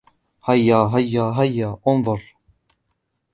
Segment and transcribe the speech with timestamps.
[0.45, 2.35] هيا, هيا, هيا, أُنظُر.